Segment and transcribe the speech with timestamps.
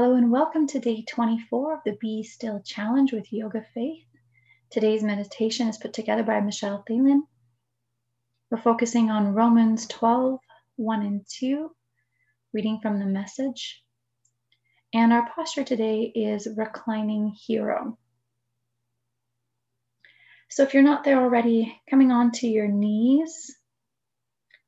[0.00, 4.06] Hello and welcome to day 24 of the Be Still Challenge with Yoga Faith.
[4.70, 7.22] Today's meditation is put together by Michelle Thalen.
[8.48, 10.38] We're focusing on Romans 12,
[10.76, 11.72] 1 and 2,
[12.52, 13.82] reading from the message.
[14.94, 17.98] And our posture today is reclining hero.
[20.48, 23.52] So if you're not there already, coming onto your knees,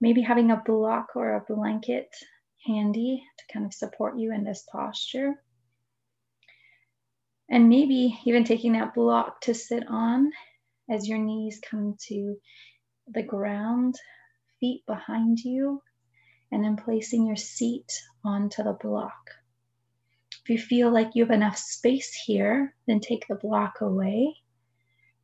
[0.00, 2.08] maybe having a block or a blanket
[2.66, 5.34] handy to kind of support you in this posture.
[7.50, 10.30] And maybe even taking that block to sit on
[10.90, 12.36] as your knees come to
[13.08, 13.94] the ground,
[14.60, 15.82] feet behind you,
[16.52, 17.90] and then placing your seat
[18.24, 19.30] onto the block.
[20.42, 24.34] If you feel like you have enough space here, then take the block away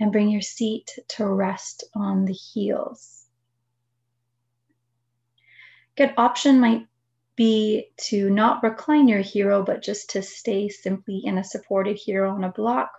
[0.00, 3.26] and bring your seat to rest on the heels.
[5.96, 6.86] Good option might
[7.36, 12.30] be to not recline your hero, but just to stay simply in a supported hero
[12.30, 12.90] on a block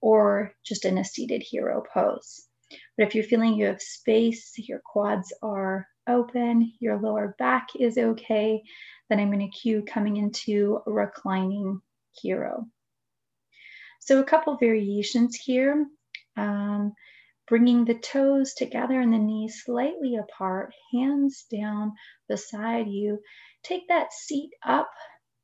[0.00, 2.46] or just in a seated hero pose.
[2.96, 7.98] But if you're feeling you have space, your quads are open, your lower back is
[7.98, 8.62] okay,
[9.08, 11.80] then I'm going to cue coming into reclining
[12.20, 12.66] hero.
[14.00, 15.86] So a couple variations here.
[16.36, 16.92] Um,
[17.46, 21.92] bringing the toes together and the knees slightly apart, hands down
[22.28, 23.20] beside you.
[23.62, 24.90] Take that seat up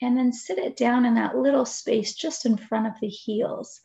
[0.03, 3.81] and then sit it down in that little space just in front of the heels,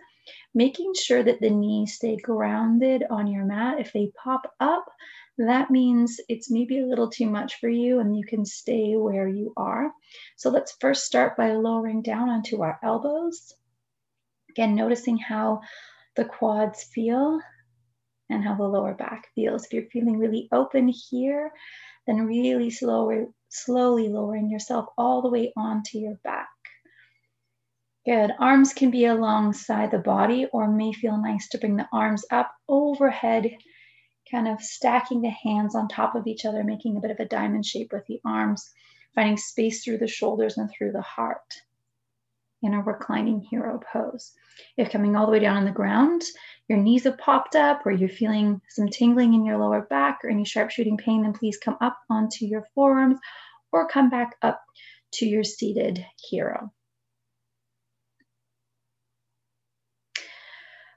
[0.53, 3.79] making sure that the knees stay grounded on your mat.
[3.79, 4.85] If they pop up,
[5.37, 9.27] that means it's maybe a little too much for you and you can stay where
[9.27, 9.91] you are.
[10.37, 13.53] So let's first start by lowering down onto our elbows.
[14.49, 15.59] Again, noticing how
[16.15, 17.41] the quads feel
[18.29, 19.65] and how the lower back feels.
[19.65, 21.51] If you're feeling really open here,
[22.07, 26.49] then really slower, slowly lowering yourself all the way onto your back.
[28.05, 28.31] Good.
[28.39, 32.51] Arms can be alongside the body or may feel nice to bring the arms up
[32.69, 33.49] overhead,
[34.29, 37.25] kind of stacking the hands on top of each other, making a bit of a
[37.25, 38.71] diamond shape with the arms,
[39.15, 41.61] finding space through the shoulders and through the heart
[42.65, 44.33] in a reclining hero pose.
[44.77, 46.23] If coming all the way down on the ground,
[46.67, 50.29] your knees have popped up or you're feeling some tingling in your lower back or
[50.29, 53.19] any sharp shooting pain, then please come up onto your forearms
[53.71, 54.61] or come back up
[55.13, 56.71] to your seated hero.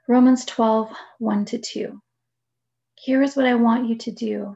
[0.07, 2.01] Romans 12, 1 to 2.
[2.95, 4.55] Here is what I want you to do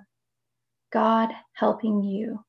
[0.91, 2.43] God helping you.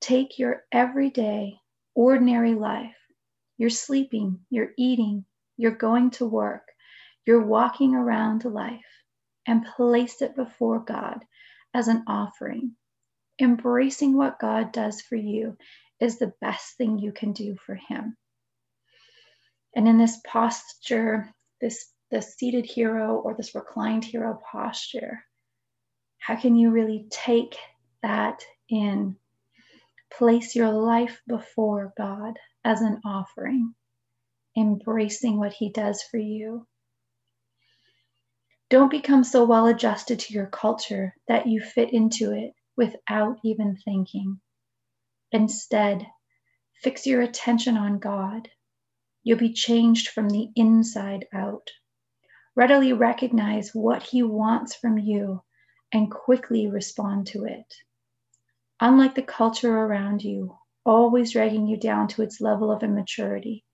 [0.00, 1.58] Take your everyday,
[1.94, 2.96] ordinary life.
[3.58, 5.24] You're sleeping, you're eating,
[5.56, 6.68] you're going to work,
[7.26, 8.80] you're walking around life
[9.46, 11.24] and place it before God
[11.74, 12.76] as an offering.
[13.40, 15.56] Embracing what God does for you
[16.00, 18.16] is the best thing you can do for Him.
[19.74, 21.30] And in this posture,
[21.60, 25.24] this, this seated hero or this reclined hero posture,
[26.18, 27.56] how can you really take
[28.02, 29.16] that in?
[30.18, 33.74] Place your life before God as an offering,
[34.56, 36.66] embracing what He does for you
[38.68, 43.76] don't become so well adjusted to your culture that you fit into it without even
[43.76, 44.40] thinking.
[45.30, 46.04] Instead,
[46.82, 48.48] fix your attention on God.
[49.22, 51.70] You'll be changed from the inside out.
[52.56, 55.44] Readily recognize what He wants from you
[55.92, 57.72] and quickly respond to it.
[58.80, 63.64] Unlike the culture around you, always dragging you down to its level of immaturity,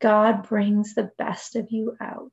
[0.00, 2.32] God brings the best of you out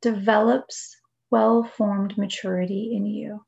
[0.00, 0.96] develops
[1.30, 3.44] well formed maturity in you.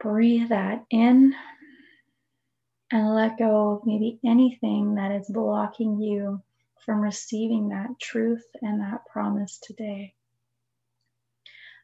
[0.00, 1.34] Breathe that in
[2.92, 6.42] and let go of maybe anything that is blocking you
[6.84, 10.14] from receiving that truth and that promise today.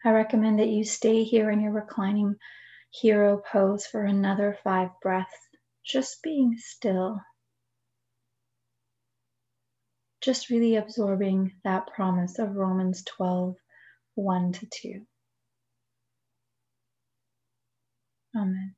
[0.04, 2.36] I recommend that you stay here in your reclining
[3.00, 5.48] hero pose for another five breaths,
[5.84, 7.20] just being still
[10.24, 13.56] just really absorbing that promise of Romans 12
[14.14, 15.06] 1 to 2.
[18.36, 18.74] Amen.